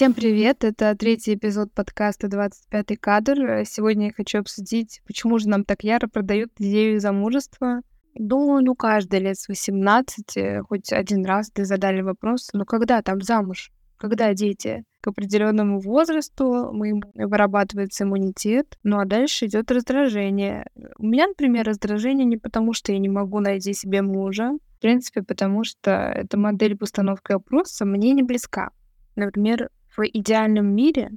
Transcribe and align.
Всем 0.00 0.14
привет! 0.14 0.64
Это 0.64 0.96
третий 0.96 1.34
эпизод 1.34 1.74
подкаста 1.74 2.26
«25 2.26 2.96
кадр». 2.96 3.66
Сегодня 3.66 4.06
я 4.06 4.12
хочу 4.14 4.38
обсудить, 4.38 5.02
почему 5.06 5.38
же 5.38 5.46
нам 5.50 5.62
так 5.62 5.84
яро 5.84 6.06
продают 6.06 6.52
идею 6.58 7.00
замужества. 7.00 7.82
Думаю, 8.14 8.64
ну 8.64 8.74
каждый 8.74 9.20
лет 9.20 9.36
с 9.36 9.46
18 9.46 10.64
хоть 10.66 10.90
один 10.90 11.26
раз 11.26 11.50
ты 11.50 11.66
задали 11.66 12.00
вопрос, 12.00 12.48
ну 12.54 12.64
когда 12.64 13.02
там 13.02 13.20
замуж? 13.20 13.72
Когда 13.98 14.32
дети? 14.32 14.84
К 15.02 15.08
определенному 15.08 15.80
возрасту 15.80 16.70
мы 16.72 16.98
вырабатывается 17.12 18.04
иммунитет, 18.04 18.78
ну 18.82 19.00
а 19.00 19.04
дальше 19.04 19.48
идет 19.48 19.70
раздражение. 19.70 20.64
У 20.96 21.04
меня, 21.04 21.26
например, 21.26 21.66
раздражение 21.66 22.24
не 22.24 22.38
потому, 22.38 22.72
что 22.72 22.90
я 22.90 22.98
не 22.98 23.10
могу 23.10 23.40
найти 23.40 23.74
себе 23.74 24.00
мужа, 24.00 24.52
в 24.78 24.80
принципе, 24.80 25.22
потому 25.22 25.62
что 25.62 25.90
эта 25.90 26.38
модель 26.38 26.78
постановки 26.78 27.32
вопроса 27.32 27.84
мне 27.84 28.12
не 28.12 28.22
близка. 28.22 28.70
Например, 29.14 29.68
в 29.96 30.02
идеальном 30.06 30.74
мире 30.74 31.10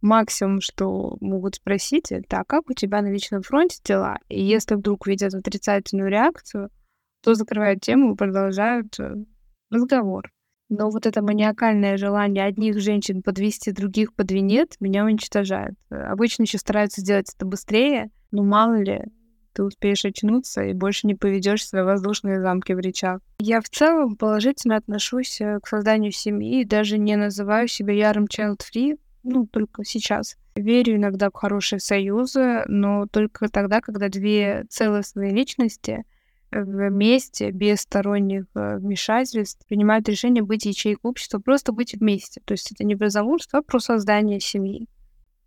максимум, 0.00 0.60
что 0.60 1.16
могут 1.20 1.56
спросить, 1.56 2.12
это 2.12 2.40
а 2.40 2.44
как 2.44 2.70
у 2.70 2.74
тебя 2.74 3.02
на 3.02 3.10
личном 3.12 3.42
фронте 3.42 3.78
дела? 3.84 4.18
И 4.28 4.42
если 4.42 4.74
вдруг 4.74 5.06
видят 5.06 5.34
отрицательную 5.34 6.10
реакцию, 6.10 6.70
то 7.22 7.34
закрывают 7.34 7.80
тему 7.80 8.12
и 8.12 8.16
продолжают 8.16 8.98
э, 9.00 9.14
разговор. 9.70 10.30
Но 10.68 10.90
вот 10.90 11.06
это 11.06 11.22
маниакальное 11.22 11.96
желание 11.96 12.44
одних 12.44 12.80
женщин 12.80 13.22
подвести 13.22 13.70
других 13.70 14.14
под 14.14 14.30
венец 14.32 14.76
меня 14.80 15.04
уничтожает. 15.04 15.74
Обычно 15.90 16.42
еще 16.42 16.58
стараются 16.58 17.00
сделать 17.00 17.32
это 17.34 17.46
быстрее, 17.46 18.10
но 18.32 18.42
мало 18.42 18.80
ли, 18.80 19.04
ты 19.56 19.64
успеешь 19.64 20.04
очнуться 20.04 20.62
и 20.62 20.74
больше 20.74 21.06
не 21.06 21.14
поведешь 21.14 21.66
свои 21.66 21.82
воздушные 21.82 22.40
замки 22.40 22.72
в 22.72 22.78
речах. 22.78 23.20
Я 23.38 23.62
в 23.62 23.68
целом 23.70 24.16
положительно 24.16 24.76
отношусь 24.76 25.40
э, 25.40 25.58
к 25.62 25.66
созданию 25.66 26.12
семьи 26.12 26.64
даже 26.64 26.98
не 26.98 27.16
называю 27.16 27.66
себя 27.66 27.94
ярым 27.94 28.26
child-free, 28.26 28.98
ну, 29.22 29.46
только 29.46 29.82
сейчас. 29.84 30.36
Верю 30.54 30.96
иногда 30.96 31.30
в 31.30 31.34
хорошие 31.34 31.80
союзы, 31.80 32.64
но 32.66 33.06
только 33.06 33.48
тогда, 33.48 33.80
когда 33.80 34.08
две 34.08 34.66
целостные 34.68 35.32
личности 35.32 36.04
вместе, 36.52 37.50
без 37.50 37.80
сторонних 37.80 38.44
э, 38.54 38.76
вмешательств, 38.76 39.66
принимают 39.66 40.08
решение 40.08 40.44
быть 40.44 40.66
ячейкой 40.66 41.10
общества, 41.10 41.38
просто 41.38 41.72
быть 41.72 41.94
вместе. 41.94 42.42
То 42.44 42.52
есть 42.52 42.72
это 42.72 42.84
не 42.84 42.94
про 42.94 43.08
замужество, 43.08 43.60
а 43.60 43.62
про 43.62 43.80
создание 43.80 44.38
семьи. 44.38 44.86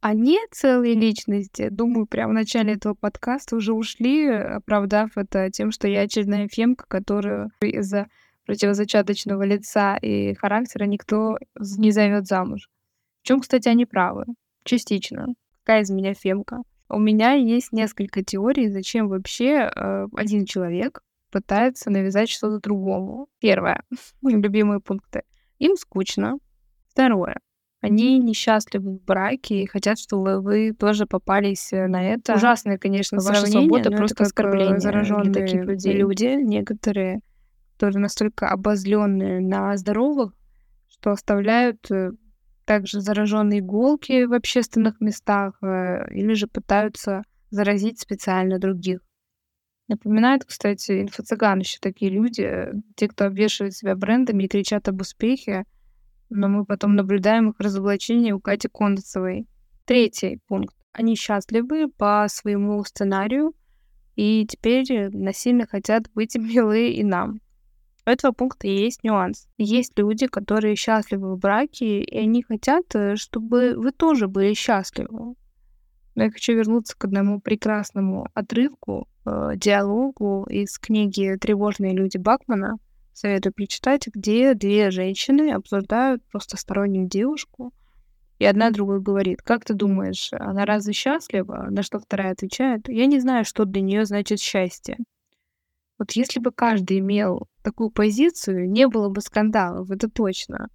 Они 0.00 0.38
целые 0.52 0.94
личности, 0.94 1.68
думаю, 1.70 2.06
прямо 2.06 2.30
в 2.30 2.34
начале 2.34 2.74
этого 2.74 2.94
подкаста 2.94 3.56
уже 3.56 3.72
ушли, 3.72 4.28
оправдав 4.28 5.16
это 5.16 5.50
тем, 5.50 5.72
что 5.72 5.88
я 5.88 6.02
очередная 6.02 6.48
фемка, 6.48 6.84
которую 6.86 7.50
из-за 7.60 8.06
противозачаточного 8.46 9.42
лица 9.42 9.96
и 9.96 10.34
характера 10.34 10.84
никто 10.84 11.36
не 11.58 11.90
зовет 11.90 12.26
замуж. 12.26 12.68
В 13.22 13.26
чем, 13.26 13.40
кстати, 13.40 13.68
они 13.68 13.86
правы. 13.86 14.24
Частично. 14.64 15.26
Какая 15.64 15.82
из 15.82 15.90
меня 15.90 16.14
фемка? 16.14 16.62
У 16.88 16.98
меня 16.98 17.32
есть 17.32 17.72
несколько 17.72 18.24
теорий, 18.24 18.68
зачем 18.68 19.08
вообще 19.08 19.70
э, 19.74 20.06
один 20.14 20.46
человек 20.46 21.02
пытается 21.30 21.90
навязать 21.90 22.30
что-то 22.30 22.60
другому. 22.60 23.28
Первое. 23.40 23.82
Мои 24.22 24.36
любимые 24.36 24.80
пункты. 24.80 25.24
Им 25.58 25.76
скучно. 25.76 26.38
Второе. 26.88 27.40
Они 27.80 28.18
несчастливы 28.18 28.96
в 28.96 29.04
браке 29.04 29.62
и 29.62 29.66
хотят, 29.66 29.98
чтобы 29.98 30.40
вы 30.40 30.72
тоже 30.72 31.06
попались 31.06 31.72
э, 31.72 31.86
на 31.86 32.02
это. 32.02 32.34
Ужасное, 32.34 32.76
конечно, 32.76 33.18
ваша 33.20 33.46
свобода, 33.46 33.90
просто 33.90 34.24
э, 34.24 34.26
оскорбление 34.26 34.80
зараженные 34.80 35.32
таких 35.32 35.64
людей. 35.64 35.94
Люди, 35.94 36.42
некоторые, 36.42 37.20
которые 37.74 38.00
настолько 38.00 38.48
обозленные 38.48 39.40
на 39.40 39.76
здоровых, 39.76 40.32
что 40.88 41.12
оставляют 41.12 41.88
э, 41.92 42.10
также 42.64 43.00
зараженные 43.00 43.60
иголки 43.60 44.24
в 44.24 44.32
общественных 44.32 45.00
местах 45.00 45.54
или 45.62 46.34
же 46.34 46.48
пытаются 46.48 47.22
заразить 47.50 48.00
специально 48.00 48.58
других. 48.58 49.00
Напоминает, 49.86 50.44
кстати, 50.44 51.00
инфо-цыган 51.02 51.60
еще 51.60 51.78
такие 51.80 52.10
люди, 52.10 52.68
те, 52.94 53.08
кто 53.08 53.24
обвешивает 53.24 53.74
себя 53.74 53.96
брендами 53.96 54.44
и 54.44 54.48
кричат 54.48 54.86
об 54.88 55.00
успехе, 55.00 55.64
но 56.30 56.48
мы 56.48 56.64
потом 56.64 56.94
наблюдаем 56.96 57.50
их 57.50 57.60
разоблачение 57.60 58.34
у 58.34 58.40
Кати 58.40 58.68
Кондацевой. 58.68 59.46
Третий 59.84 60.40
пункт. 60.46 60.76
Они 60.92 61.16
счастливы 61.16 61.88
по 61.88 62.26
своему 62.28 62.82
сценарию 62.84 63.54
и 64.16 64.46
теперь 64.46 65.10
насильно 65.12 65.66
хотят 65.66 66.10
быть 66.12 66.34
милы 66.36 66.90
и 66.90 67.04
нам. 67.04 67.40
У 68.04 68.10
этого 68.10 68.32
пункта 68.32 68.66
есть 68.66 69.04
нюанс. 69.04 69.46
Есть 69.58 69.92
люди, 69.98 70.26
которые 70.26 70.76
счастливы 70.76 71.34
в 71.34 71.38
браке, 71.38 72.02
и 72.02 72.18
они 72.18 72.42
хотят, 72.42 72.86
э, 72.94 73.16
чтобы 73.16 73.74
вы 73.76 73.92
тоже 73.92 74.28
были 74.28 74.54
счастливы. 74.54 75.34
Но 76.14 76.24
я 76.24 76.30
хочу 76.30 76.54
вернуться 76.54 76.96
к 76.96 77.04
одному 77.04 77.38
прекрасному 77.38 78.26
отрывку, 78.34 79.06
э, 79.24 79.52
диалогу 79.56 80.46
из 80.48 80.78
книги 80.78 81.36
«Тревожные 81.38 81.92
люди» 81.94 82.16
Бакмана, 82.16 82.78
советую 83.18 83.52
прочитать, 83.52 84.06
где 84.06 84.54
две 84.54 84.90
женщины 84.90 85.50
обсуждают 85.50 86.22
просто 86.30 86.56
стороннюю 86.56 87.08
девушку, 87.08 87.72
и 88.38 88.44
одна 88.44 88.70
другой 88.70 89.00
говорит, 89.00 89.42
как 89.42 89.64
ты 89.64 89.74
думаешь, 89.74 90.30
она 90.32 90.64
разве 90.64 90.92
счастлива? 90.92 91.66
На 91.70 91.82
что 91.82 91.98
вторая 91.98 92.32
отвечает, 92.32 92.88
я 92.88 93.06
не 93.06 93.18
знаю, 93.18 93.44
что 93.44 93.64
для 93.64 93.82
нее 93.82 94.04
значит 94.04 94.38
счастье. 94.38 94.96
Вот 95.98 96.12
если 96.12 96.38
бы 96.38 96.52
каждый 96.52 97.00
имел 97.00 97.48
такую 97.64 97.90
позицию, 97.90 98.70
не 98.70 98.86
было 98.86 99.08
бы 99.08 99.20
скандалов, 99.20 99.90
это 99.90 100.08
точно. 100.08 100.68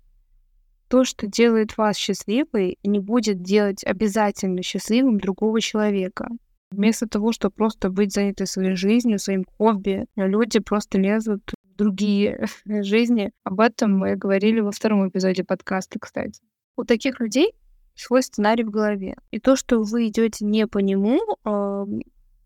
То, 0.89 1.05
что 1.05 1.27
делает 1.27 1.77
вас 1.77 1.95
счастливой, 1.95 2.77
не 2.83 2.99
будет 2.99 3.41
делать 3.41 3.85
обязательно 3.85 4.61
счастливым 4.61 5.17
другого 5.17 5.61
человека. 5.61 6.27
Вместо 6.71 7.07
того, 7.07 7.31
чтобы 7.31 7.53
просто 7.55 7.89
быть 7.89 8.11
заняты 8.11 8.45
своей 8.45 8.75
жизнью, 8.75 9.17
своим 9.19 9.45
хобби, 9.57 10.05
люди 10.17 10.59
просто 10.59 10.97
лезут 10.97 11.53
другие 11.83 12.47
жизни. 12.65 13.31
Об 13.43 13.59
этом 13.59 13.97
мы 13.97 14.15
говорили 14.15 14.61
во 14.61 14.71
втором 14.71 15.07
эпизоде 15.07 15.43
подкаста, 15.43 15.99
кстати. 15.99 16.41
У 16.75 16.83
таких 16.83 17.19
людей 17.19 17.53
свой 17.95 18.23
сценарий 18.23 18.63
в 18.63 18.71
голове. 18.71 19.15
И 19.31 19.39
то, 19.39 19.55
что 19.55 19.81
вы 19.81 20.07
идете 20.07 20.45
не 20.45 20.65
по 20.67 20.79
нему, 20.79 21.19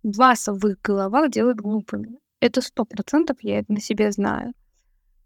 вас 0.04 0.48
в 0.48 0.68
их 0.68 0.82
головах 0.82 1.32
делает 1.32 1.58
глупыми. 1.58 2.20
Это 2.40 2.62
сто 2.62 2.86
процентов, 2.86 3.38
я 3.42 3.60
это 3.60 3.72
на 3.72 3.80
себе 3.80 4.12
знаю. 4.12 4.54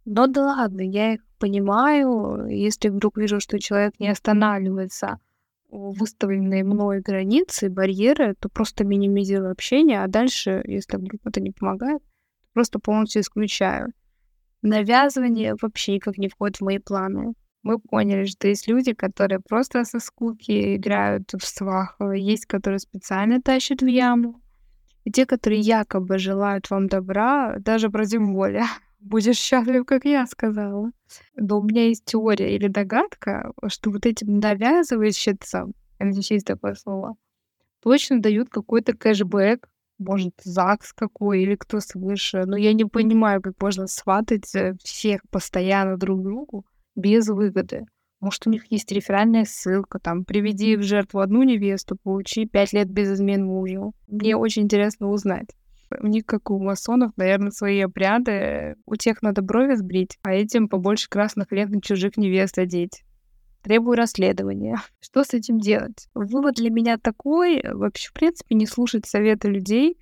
Но 0.06 0.28
да 0.28 0.42
ладно, 0.42 0.82
я 0.82 1.14
их 1.14 1.22
понимаю. 1.40 2.48
Если 2.48 2.90
вдруг 2.90 3.18
вижу, 3.18 3.40
что 3.40 3.60
человек 3.60 4.00
не 4.00 4.10
останавливается 4.10 5.20
выставленные 5.70 6.64
мной 6.64 7.00
границы, 7.00 7.70
барьеры, 7.70 8.36
то 8.40 8.50
просто 8.50 8.84
минимизирую 8.84 9.52
общение, 9.52 10.04
а 10.04 10.08
дальше, 10.08 10.62
если 10.66 10.98
вдруг 10.98 11.22
это 11.26 11.40
не 11.40 11.52
помогает, 11.52 12.02
просто 12.54 12.80
полностью 12.80 13.22
исключаю. 13.22 13.94
Навязывание 14.62 15.56
вообще 15.60 15.96
никак 15.96 16.18
не 16.18 16.28
входит 16.28 16.58
в 16.58 16.62
мои 16.62 16.78
планы. 16.78 17.34
Мы 17.64 17.80
поняли, 17.80 18.26
что 18.26 18.48
есть 18.48 18.68
люди, 18.68 18.94
которые 18.94 19.40
просто 19.40 19.86
со 19.86 20.00
скуки 20.00 20.76
играют 20.76 21.32
в 21.34 21.46
свах, 21.46 21.98
есть, 22.16 22.46
которые 22.46 22.80
специально 22.80 23.42
тащат 23.42 23.82
в 23.82 23.88
яму, 23.88 24.42
и 25.04 25.12
те, 25.12 25.26
которые 25.26 25.62
якобы 25.62 26.18
желают 26.18 26.70
вам 26.70 26.88
добра, 26.88 27.58
даже 27.60 27.90
против 27.90 28.22
воли. 28.22 28.64
Будешь 29.00 29.38
счастлив, 29.38 29.86
как 29.86 30.06
я 30.06 30.28
сказала. 30.28 30.92
Но 31.36 31.60
у 31.60 31.64
меня 31.64 31.88
есть 31.88 32.06
теория 32.06 32.56
или 32.56 32.68
догадка, 32.68 33.52
что 33.68 33.90
вот 33.90 34.06
этим 34.06 34.40
навязывающимся, 34.40 35.68
я 36.00 36.06
надеюсь, 36.06 36.32
есть 36.32 36.46
такое 36.46 36.76
слово, 36.76 37.16
точно 37.82 38.22
дают 38.22 38.50
какой-то 38.50 38.94
кэшбэк 38.94 39.68
может, 40.02 40.34
ЗАГС 40.44 40.94
какой 40.94 41.44
или 41.44 41.56
кто 41.56 41.80
свыше. 41.80 42.44
Но 42.46 42.58
я 42.58 42.74
не 42.74 42.86
понимаю, 42.86 43.42
как 43.42 43.54
можно 43.62 43.88
сватать 43.88 44.54
э, 44.56 44.76
всех 44.84 45.22
постоянно 45.30 45.98
друг 45.98 46.24
другу 46.24 46.66
без 46.96 47.28
выгоды. 47.28 47.86
Может, 48.20 48.46
у 48.46 48.50
них 48.50 48.72
есть 48.72 48.92
реферальная 48.92 49.46
ссылка, 49.46 50.00
там, 50.00 50.26
приведи 50.26 50.76
в 50.76 50.84
жертву 50.84 51.22
одну 51.22 51.44
невесту, 51.44 51.98
получи 52.04 52.46
пять 52.46 52.74
лет 52.74 52.90
без 52.90 53.14
измен 53.14 53.46
мужу. 53.46 53.94
Мне 54.08 54.36
очень 54.36 54.64
интересно 54.64 55.10
узнать. 55.10 55.48
У 56.00 56.08
них, 56.08 56.26
как 56.26 56.52
у 56.52 56.60
масонов, 56.60 57.12
наверное, 57.18 57.52
свои 57.52 57.80
обряды. 57.82 58.76
У 58.86 58.96
тех 58.96 59.22
надо 59.22 59.42
брови 59.42 59.76
сбрить, 59.76 60.18
а 60.24 60.34
этим 60.34 60.70
побольше 60.70 61.10
красных 61.10 61.52
лент 61.52 61.72
на 61.72 61.82
чужих 61.82 62.18
невест 62.18 62.58
одеть 62.58 63.04
требую 63.62 63.98
расследования. 63.98 64.82
Что 65.00 65.24
с 65.24 65.34
этим 65.34 65.60
делать? 65.60 66.08
Вывод 66.14 66.56
для 66.56 66.70
меня 66.70 66.98
такой, 66.98 67.62
вообще, 67.64 68.10
в 68.10 68.14
принципе, 68.14 68.56
не 68.56 68.66
слушать 68.66 69.06
советы 69.06 69.50
людей, 69.50 69.98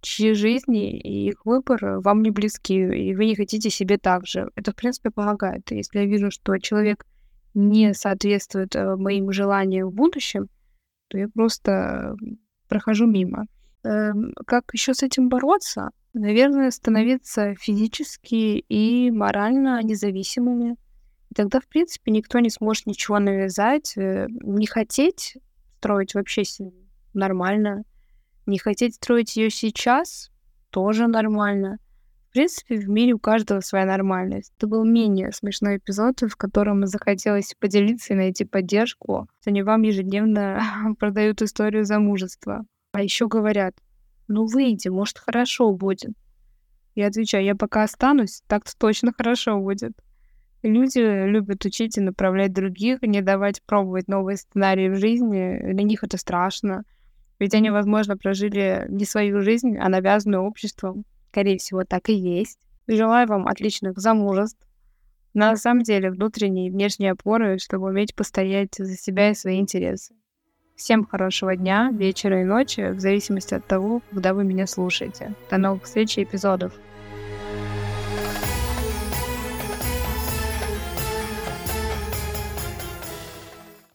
чьи 0.00 0.34
жизни 0.34 0.98
и 0.98 1.28
их 1.28 1.46
выбор 1.46 2.00
вам 2.00 2.22
не 2.22 2.30
близки, 2.30 2.74
и 2.74 3.14
вы 3.14 3.26
не 3.26 3.34
хотите 3.34 3.70
себе 3.70 3.98
так 3.98 4.26
же. 4.26 4.50
Это, 4.54 4.72
в 4.72 4.76
принципе, 4.76 5.10
помогает. 5.10 5.70
Если 5.70 5.98
я 5.98 6.04
вижу, 6.04 6.30
что 6.30 6.58
человек 6.58 7.06
не 7.54 7.94
соответствует 7.94 8.76
э, 8.76 8.96
моим 8.96 9.32
желаниям 9.32 9.88
в 9.88 9.94
будущем, 9.94 10.48
то 11.08 11.18
я 11.18 11.28
просто 11.28 12.16
прохожу 12.68 13.06
мимо. 13.06 13.46
Эм, 13.84 14.34
как 14.46 14.64
еще 14.72 14.94
с 14.94 15.02
этим 15.02 15.28
бороться? 15.28 15.90
Наверное, 16.12 16.70
становиться 16.70 17.54
физически 17.54 18.64
и 18.68 19.10
морально 19.10 19.82
независимыми 19.82 20.76
И 21.34 21.36
тогда, 21.36 21.58
в 21.58 21.66
принципе, 21.66 22.12
никто 22.12 22.38
не 22.38 22.48
сможет 22.48 22.86
ничего 22.86 23.18
навязать. 23.18 23.96
Э, 23.96 24.28
не 24.28 24.66
хотеть 24.66 25.36
строить 25.78 26.14
вообще 26.14 26.44
нормально. 27.12 27.82
Не 28.46 28.58
хотеть 28.58 28.94
строить 28.94 29.34
ее 29.34 29.50
сейчас 29.50 30.30
тоже 30.70 31.08
нормально. 31.08 31.78
В 32.28 32.34
принципе, 32.34 32.76
в 32.76 32.88
мире 32.88 33.14
у 33.14 33.18
каждого 33.18 33.58
своя 33.62 33.84
нормальность. 33.84 34.52
Это 34.56 34.68
был 34.68 34.84
менее 34.84 35.32
смешной 35.32 35.78
эпизод, 35.78 36.22
в 36.22 36.36
котором 36.36 36.86
захотелось 36.86 37.56
поделиться 37.58 38.14
и 38.14 38.16
найти 38.16 38.44
поддержку. 38.44 39.26
Они 39.44 39.64
вам 39.64 39.82
ежедневно 39.82 40.62
продают 41.00 41.42
историю 41.42 41.84
замужества. 41.84 42.64
А 42.92 43.02
еще 43.02 43.26
говорят, 43.26 43.74
ну 44.28 44.46
выйди, 44.46 44.86
может, 44.86 45.18
хорошо 45.18 45.72
будет. 45.72 46.12
Я 46.94 47.08
отвечаю, 47.08 47.44
я 47.44 47.56
пока 47.56 47.82
останусь, 47.82 48.44
так-то 48.46 48.70
точно 48.78 49.12
хорошо 49.12 49.58
будет. 49.58 49.94
Люди 50.64 50.98
любят 51.26 51.62
учить 51.66 51.98
и 51.98 52.00
направлять 52.00 52.54
других, 52.54 53.02
не 53.02 53.20
давать 53.20 53.62
пробовать 53.64 54.08
новые 54.08 54.38
сценарии 54.38 54.88
в 54.88 54.96
жизни. 54.96 55.60
Для 55.62 55.84
них 55.84 56.02
это 56.02 56.16
страшно. 56.16 56.84
Ведь 57.38 57.52
они, 57.52 57.68
возможно, 57.68 58.16
прожили 58.16 58.86
не 58.88 59.04
свою 59.04 59.42
жизнь, 59.42 59.76
а 59.76 59.90
навязанную 59.90 60.42
обществом. 60.42 61.04
Скорее 61.28 61.58
всего, 61.58 61.84
так 61.84 62.08
и 62.08 62.14
есть. 62.14 62.58
Желаю 62.86 63.28
вам 63.28 63.46
отличных 63.46 63.98
замужеств. 63.98 64.66
На 65.34 65.54
самом 65.56 65.82
деле, 65.82 66.10
внутренней 66.10 66.68
и 66.68 66.70
внешней 66.70 67.08
опоры, 67.08 67.58
чтобы 67.58 67.88
уметь 67.88 68.14
постоять 68.14 68.74
за 68.78 68.96
себя 68.96 69.32
и 69.32 69.34
свои 69.34 69.60
интересы. 69.60 70.14
Всем 70.76 71.04
хорошего 71.04 71.56
дня, 71.56 71.90
вечера 71.92 72.40
и 72.40 72.44
ночи, 72.44 72.90
в 72.90 73.00
зависимости 73.00 73.52
от 73.52 73.66
того, 73.66 74.00
когда 74.10 74.32
вы 74.32 74.44
меня 74.44 74.66
слушаете. 74.66 75.34
До 75.50 75.58
новых 75.58 75.82
встреч 75.82 76.16
и 76.16 76.22
эпизодов. 76.22 76.72